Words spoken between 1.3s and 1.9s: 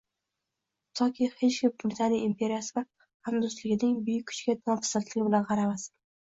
hech kim